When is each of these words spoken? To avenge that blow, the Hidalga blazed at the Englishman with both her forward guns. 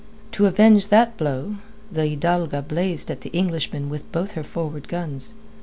To 0.31 0.47
avenge 0.47 0.87
that 0.87 1.15
blow, 1.15 1.57
the 1.91 2.07
Hidalga 2.07 2.63
blazed 2.67 3.11
at 3.11 3.21
the 3.21 3.29
Englishman 3.33 3.87
with 3.87 4.11
both 4.11 4.31
her 4.31 4.43
forward 4.43 4.87
guns. 4.87 5.35